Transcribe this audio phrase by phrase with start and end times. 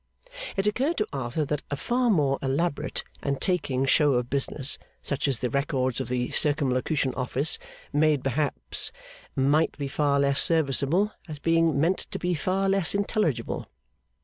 [0.57, 5.27] It occurred to Arthur that a far more elaborate and taking show of business such
[5.27, 7.59] as the records of the Circumlocution Office
[7.93, 8.91] made perhaps
[9.35, 13.67] might be far less serviceable, as being meant to be far less intelligible.